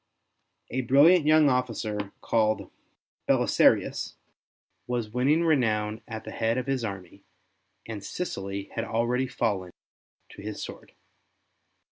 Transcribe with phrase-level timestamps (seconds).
[0.71, 2.71] A brilliant 3^oung officer called
[3.27, 4.15] Belisarius
[4.87, 7.23] was winning renown at the head of his army,
[7.85, 9.69] and Sicily had already fallen
[10.29, 10.93] to his sword.